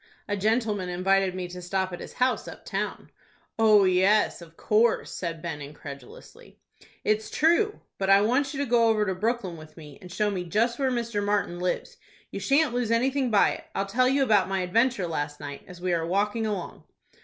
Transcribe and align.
"A 0.27 0.35
gentleman 0.35 0.89
invited 0.89 1.35
me 1.35 1.47
to 1.49 1.61
stop 1.61 1.93
at 1.93 1.99
his 1.99 2.13
house 2.13 2.47
up 2.47 2.65
town." 2.65 3.11
"Oh, 3.59 3.83
yes, 3.83 4.41
of 4.41 4.57
course," 4.57 5.11
said 5.11 5.43
Ben, 5.43 5.61
incredulously. 5.61 6.57
"It's 7.03 7.29
true. 7.29 7.81
But 7.99 8.09
I 8.09 8.21
want 8.21 8.51
you 8.51 8.59
to 8.61 8.65
go 8.65 8.87
over 8.89 9.05
to 9.05 9.13
Brooklyn 9.13 9.57
with 9.57 9.77
me, 9.77 9.99
and 10.01 10.11
show 10.11 10.31
me 10.31 10.43
just 10.43 10.79
where 10.79 10.89
Mr. 10.89 11.23
Martin 11.23 11.59
lives. 11.59 11.97
You 12.31 12.39
shan't 12.39 12.73
lose 12.73 12.89
anything 12.89 13.29
by 13.29 13.51
it. 13.51 13.65
I'll 13.75 13.85
tell 13.85 14.09
you 14.09 14.23
about 14.23 14.49
my 14.49 14.61
adventure 14.61 15.05
last 15.05 15.39
night, 15.39 15.61
as 15.67 15.79
we 15.81 15.93
are 15.93 16.03
walking 16.07 16.47
along." 16.47 16.83